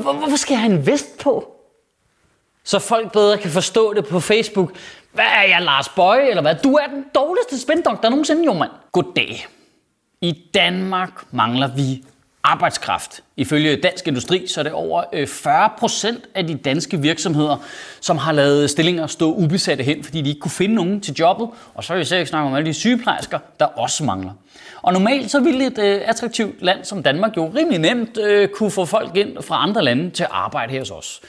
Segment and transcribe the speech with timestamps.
[0.00, 1.52] Hvor, hvor, hvorfor skal jeg have en vest på?
[2.64, 4.72] Så folk bedre kan forstå det på Facebook.
[5.12, 6.54] Hvad er jeg, Lars Bøje, eller hvad?
[6.64, 8.70] Du er den dårligste spændoktor nogensinde, jo mand.
[8.92, 9.46] Goddag.
[10.20, 12.04] I Danmark mangler vi
[12.52, 13.22] arbejdskraft.
[13.36, 17.56] Ifølge Dansk Industri så er det over øh, 40 procent af de danske virksomheder,
[18.00, 21.48] som har lavet stillinger stå ubesatte hen, fordi de ikke kunne finde nogen til jobbet.
[21.74, 24.30] Og så vil vi selvfølgelig snakke om alle de sygeplejersker, der også mangler.
[24.82, 28.70] Og normalt så ville et øh, attraktivt land som Danmark jo rimelig nemt øh, kunne
[28.70, 31.20] få folk ind fra andre lande til at arbejde her hos os.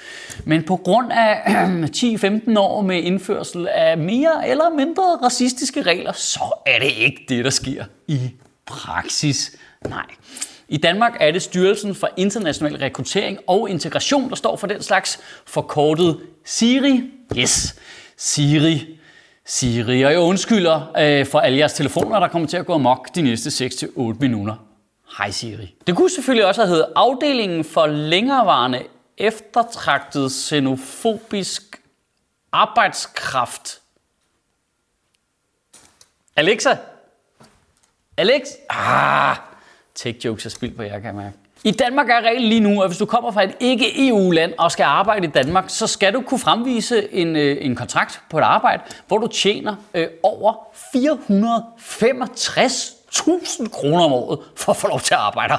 [0.45, 6.11] Men på grund af øh, 10-15 år med indførsel af mere eller mindre racistiske regler,
[6.11, 8.19] så er det ikke det, der sker i
[8.65, 9.55] praksis.
[9.89, 10.05] Nej.
[10.69, 15.19] I Danmark er det Styrelsen for International Rekruttering og Integration, der står for den slags
[15.45, 17.11] forkortet SIRI.
[17.37, 17.75] Yes,
[18.17, 18.97] SIRI.
[19.49, 23.15] Siri, og jeg undskylder øh, for alle jeres telefoner, der kommer til at gå amok
[23.15, 24.55] de næste 6-8 minutter.
[25.17, 25.75] Hej Siri.
[25.87, 28.83] Det kunne selvfølgelig også have heddet afdelingen for længerevarende
[29.17, 31.81] eftertragtet xenofobisk
[32.51, 33.81] arbejdskraft.
[36.35, 36.77] Alexa?
[38.17, 38.41] Alex?
[38.69, 39.37] Ah,
[39.97, 41.33] take jokes er spildt på jer, kan jeg mærke.
[41.63, 44.83] I Danmark er reglen lige nu, at hvis du kommer fra et ikke-EU-land og skal
[44.83, 48.83] arbejde i Danmark, så skal du kunne fremvise en, øh, en kontrakt på et arbejde,
[49.07, 50.53] hvor du tjener øh, over
[50.95, 55.57] 465.000 kroner om året for at få lov til at arbejde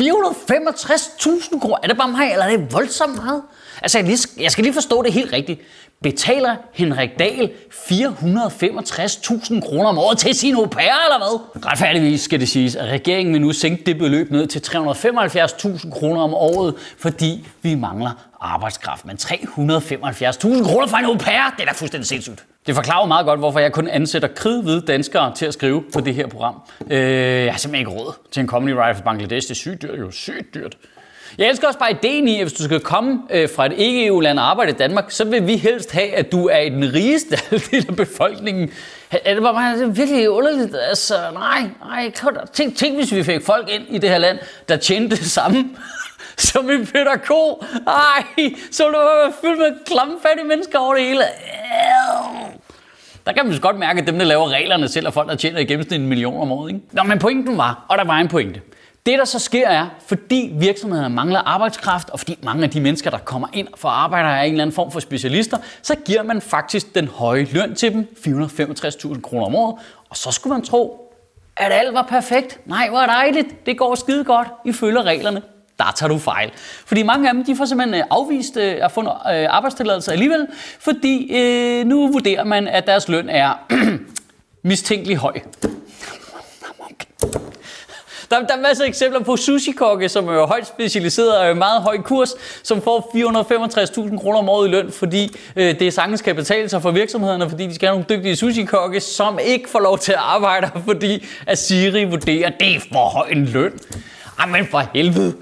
[0.00, 1.76] 465.000 kroner?
[1.82, 3.42] Er det bare mig, eller er det voldsomt meget?
[3.82, 5.60] Altså, jeg, lige, jeg skal lige forstå det helt rigtigt.
[6.02, 11.66] Betaler Henrik Dahl 465.000 kroner om året til sin au pair, eller hvad?
[11.70, 16.22] Retfærdigvis skal det siges, at regeringen vil nu sænke det beløb ned til 375.000 kroner
[16.22, 18.10] om året, fordi vi mangler
[18.40, 19.06] arbejdskraft.
[19.06, 22.44] Men 375.000 kroner for en au pair, det er da fuldstændig sindssygt.
[22.70, 26.14] Det forklarer meget godt, hvorfor jeg kun ansætter kridhvide danskere til at skrive på det
[26.14, 26.54] her program.
[26.90, 29.48] Øh, jeg har simpelthen ikke råd til en comedy writer fra Bangladesh.
[29.48, 30.76] Det er sygt dyrt, jo sygt dyrt.
[31.38, 34.38] Jeg elsker også bare ideen i, at hvis du skal komme øh, fra et ikke-EU-land
[34.38, 37.36] og arbejde i Danmark, så vil vi helst have, at du er i den rigeste
[37.70, 38.70] del af befolkningen.
[39.10, 40.76] Er det bare det er virkelig underligt?
[40.88, 42.12] Altså, nej, nej.
[42.52, 44.38] Tænk, tænk, hvis vi fik folk ind i det her land,
[44.68, 45.70] der tjente det samme
[46.48, 47.64] som en Peter Ko.
[47.86, 48.24] Ej,
[48.70, 51.24] så ville du være fyldt med klamme fattige mennesker over det hele.
[53.30, 55.58] Der kan man godt mærke, at dem, der laver reglerne selv, er folk, der tjener
[55.58, 56.70] i gennemsnit en million om året.
[56.70, 56.80] Ikke?
[56.92, 58.60] Nå, men pointen var, og der var en pointe.
[59.06, 63.10] Det, der så sker, er, fordi virksomhederne mangler arbejdskraft, og fordi mange af de mennesker,
[63.10, 66.22] der kommer ind for at arbejde, er en eller anden form for specialister, så giver
[66.22, 69.76] man faktisk den høje løn til dem, 465.000 kroner om året,
[70.08, 71.12] og så skulle man tro,
[71.56, 72.60] at alt var perfekt.
[72.66, 73.66] Nej, hvor dejligt.
[73.66, 74.48] Det går skide godt.
[74.64, 75.42] I følger reglerne.
[75.80, 76.50] Der tager du fejl.
[76.86, 80.12] Fordi mange af dem, de får simpelthen øh, afvist øh, at få en øh, arbejdstilladelse
[80.12, 80.46] alligevel,
[80.80, 83.52] fordi øh, nu vurderer man, at deres løn er
[84.62, 85.40] mistænkelig høj.
[88.30, 91.82] Der, der er masser af eksempler på sushi-kokke, som er højt specialiseret og er meget
[91.82, 93.10] høj kurs, som får
[94.10, 97.50] 465.000 kroner om året i løn, fordi øh, det sagtens kan betale sig for virksomhederne,
[97.50, 101.26] fordi de skal have nogle dygtige sushi-kokke, som ikke får lov til at arbejde, fordi
[101.46, 103.72] at Siri vurderer, at det er for høj en løn.
[104.40, 105.34] Jamen for helvede.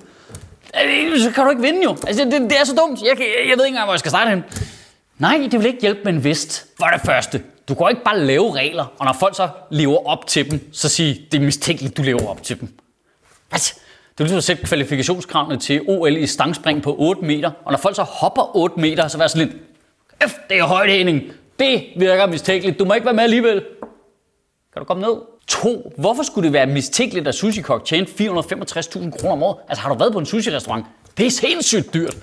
[0.84, 1.96] Øh, øh, så kan du ikke vinde jo.
[2.06, 3.02] Altså, det, det er så dumt.
[3.02, 4.44] Jeg, jeg, jeg ved ikke engang, hvor jeg skal starte hen.
[5.18, 6.66] Nej, det vil ikke hjælpe med en vest.
[6.76, 10.26] For det første, du kan ikke bare lave regler, og når folk så lever op
[10.26, 12.68] til dem, så sige, det er mistænkeligt, du lever op til dem.
[13.48, 13.58] Hvad?
[13.58, 17.78] Det er ligesom at sætte kvalifikationskravene til OL i stangspring på 8 meter, og når
[17.78, 19.56] folk så hopper 8 meter, så vær sådan lidt,
[20.30, 21.22] F, det er højdehænding.
[21.58, 22.78] Det virker mistænkeligt.
[22.78, 23.64] Du må ikke være med alligevel.
[24.72, 25.16] Kan du komme ned?
[25.48, 25.92] To.
[25.96, 29.56] Hvorfor skulle det være mistænkeligt, at sushi-kok tjente 465.000 kroner om året?
[29.68, 30.86] Altså har du været på en sushi-restaurant?
[31.16, 32.16] Det er sindssygt dyrt.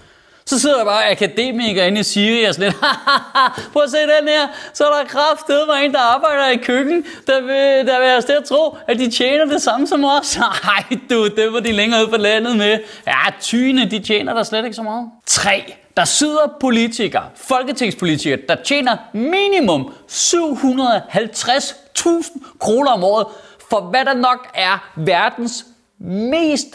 [0.47, 2.81] Så sidder der bare akademikere inde i Siri og sådan lidt,
[3.73, 7.05] prøv at se den her, så er der kraftede mig en, der arbejder i køkken,
[7.27, 10.37] der vil, der vil have til at tro, at de tjener det samme som os.
[10.65, 12.79] Nej du, det var de længere ude på landet med.
[13.07, 15.09] Ja, tyne, de tjener der slet ikke så meget.
[15.25, 15.73] 3.
[15.97, 23.27] Der sidder politikere, folketingspolitikere, der tjener minimum 750 750.000 kroner om året,
[23.69, 25.65] for hvad der nok er verdens
[25.99, 26.67] mest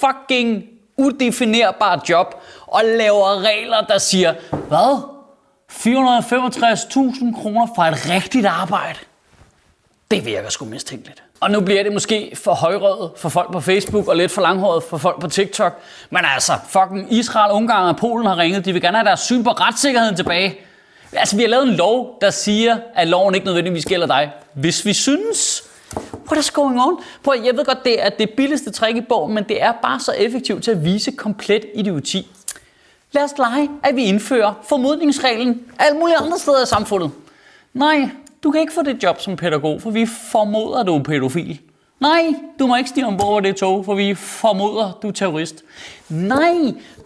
[0.00, 0.64] fucking
[0.96, 2.34] udefinerbare job
[2.66, 5.02] og laver regler, der siger, hvad?
[5.72, 8.98] 465.000 kroner for et rigtigt arbejde?
[10.10, 11.22] Det virker sgu mistænkeligt.
[11.40, 14.82] Og nu bliver det måske for højrøget for folk på Facebook og lidt for langhåret
[14.82, 15.80] for folk på TikTok.
[16.10, 18.64] Men altså, fucking Israel, Ungarn og Polen har ringet.
[18.64, 20.58] De vil gerne have deres syn på retssikkerheden tilbage.
[21.12, 24.86] Altså, vi har lavet en lov, der siger, at loven ikke nødvendigvis gælder dig, hvis
[24.86, 25.62] vi synes.
[26.26, 26.98] What is going on?
[27.24, 30.00] Prøv, jeg ved godt, det er det billigste trick i bogen, men det er bare
[30.00, 32.28] så effektivt til at vise komplet idioti.
[33.12, 37.10] Lad os lege, at vi indfører formodningsreglen alle mulige andre steder i samfundet.
[37.74, 38.10] Nej,
[38.42, 41.60] du kan ikke få det job som pædagog, for vi formoder, du er pædofil.
[42.00, 45.64] Nej, du må ikke stige ombord det tog, for vi formoder, du er terrorist.
[46.08, 46.54] Nej,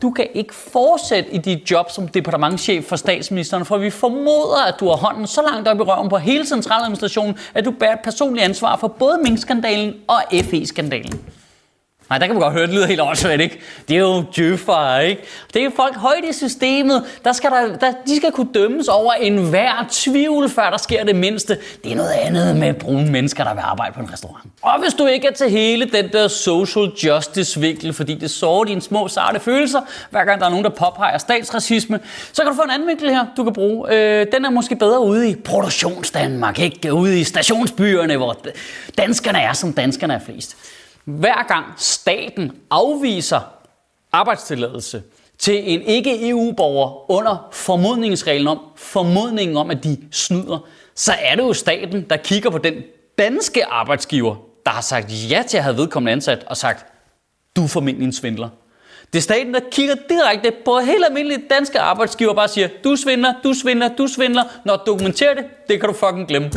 [0.03, 4.75] du kan ikke fortsætte i dit job som departementchef for statsministeren, for vi formoder, at
[4.81, 8.01] du har hånden så langt op i røven på hele centraladministrationen, at du bærer et
[8.05, 11.21] personligt ansvar for både Mink-skandalen og FE-skandalen.
[12.11, 13.61] Nej, der kan man godt høre, det lyder helt åndssvagt, ikke?
[13.89, 15.23] Det er jo djøffere, ikke?
[15.55, 17.05] Det er folk højt i systemet.
[17.25, 21.17] Der skal der, der, de skal kunne dømmes over enhver tvivl, før der sker det
[21.17, 21.59] mindste.
[21.85, 24.45] Det er noget andet med brune mennesker, der vil arbejde på en restaurant.
[24.63, 28.83] Og hvis du ikke er til hele den der social justice-vinkel, fordi det sårer dine
[28.83, 29.81] små, sarte følelser,
[30.11, 32.01] hver gang der er nogen, der påpeger statsracisme,
[32.33, 33.95] så kan du få en anden vinkel her, du kan bruge.
[33.95, 36.95] Øh, den er måske bedre ude i produktionsdanmark, ikke?
[36.95, 38.37] Ude i stationsbyerne, hvor
[38.99, 40.57] danskerne er, som danskerne er flest.
[41.05, 43.41] Hver gang staten afviser
[44.13, 45.03] arbejdstilladelse
[45.39, 51.53] til en ikke-EU-borger under formodningsreglen om, formodningen om, at de snyder, så er det jo
[51.53, 52.75] staten, der kigger på den
[53.19, 54.37] danske arbejdsgiver,
[54.67, 56.87] der har sagt ja til at have vedkommende ansat, og sagt,
[57.57, 58.49] du er formentlig en svindler.
[59.13, 62.97] Det er staten, der kigger direkte på helt almindelige danske arbejdsgiver og bare siger, du
[62.97, 64.43] svindler, du svindler, du svindler.
[64.65, 66.51] Når du dokumenterer det, det kan du fucking glemme.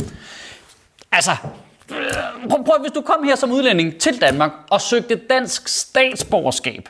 [1.11, 1.31] Altså,
[2.49, 6.89] Prøv, prøv, hvis du kom her som udlænding til Danmark og søgte dansk statsborgerskab,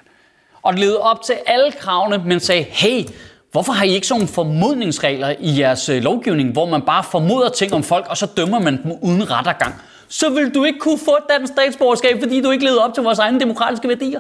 [0.68, 3.03] og levede op til alle kravene, men sagde, hey,
[3.51, 7.50] hvorfor har I ikke sådan nogle formodningsregler i jeres øh, lovgivning, hvor man bare formoder
[7.50, 9.74] ting om folk, og så dømmer man dem uden rettergang?
[10.07, 13.03] Så vil du ikke kunne få et dansk statsborgerskab, fordi du ikke levede op til
[13.03, 14.19] vores egne demokratiske værdier.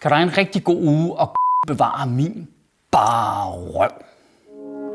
[0.00, 1.34] Kan du have en rigtig god uge og
[1.68, 2.48] bevare min
[2.90, 3.90] bare røv?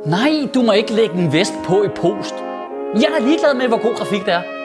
[0.05, 2.35] Nej, du må ikke lægge en vest på i post.
[2.95, 4.56] Jeg er ligeglad med, hvor god grafik det er.